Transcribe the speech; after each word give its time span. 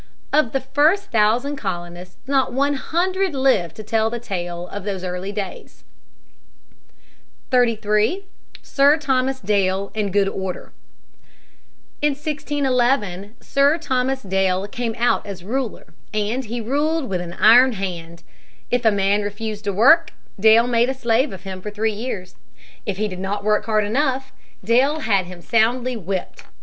Of 0.33 0.51
the 0.51 0.61
first 0.61 1.11
thousand 1.11 1.57
colonists 1.57 2.17
not 2.25 2.51
one 2.51 2.73
hundred 2.73 3.35
lived 3.35 3.75
to 3.75 3.83
tell 3.83 4.09
the 4.09 4.17
tale 4.19 4.67
of 4.69 4.83
those 4.83 5.03
early 5.03 5.31
days. 5.31 5.83
[Sidenote: 7.51 8.23
Sir 8.63 8.97
Thomas 8.97 9.39
Dale.] 9.39 9.91
[Sidenote: 9.93 9.93
His 9.93 10.01
wise 10.01 10.01
action.] 10.01 10.01
33. 10.01 10.01
Sir 10.01 10.01
Thomas 10.01 10.01
Dale 10.01 10.01
and 10.01 10.13
Good 10.13 10.27
Order. 10.41 10.71
In 12.01 12.11
1611 12.15 13.35
Sir 13.41 13.77
Thomas 13.77 14.21
Dale 14.23 14.67
came 14.69 14.95
out 14.97 15.23
as 15.27 15.43
ruler, 15.43 15.85
and 16.11 16.45
he 16.45 16.59
ruled 16.59 17.07
with 17.07 17.21
an 17.21 17.33
iron 17.33 17.73
hand. 17.73 18.23
If 18.71 18.83
a 18.85 18.91
man 18.91 19.21
refused 19.21 19.65
to 19.65 19.71
work, 19.71 20.13
Dale 20.39 20.65
made 20.65 20.89
a 20.89 20.95
slave 20.95 21.31
of 21.31 21.43
him 21.43 21.61
for 21.61 21.69
three 21.69 21.93
years; 21.93 22.35
if 22.87 22.97
he 22.97 23.07
did 23.07 23.19
not 23.19 23.43
work 23.43 23.67
hard 23.67 23.83
enough, 23.83 24.33
Dale 24.65 25.01
had 25.01 25.27
him 25.27 25.43
soundly 25.43 25.95
whipped. 25.95 26.45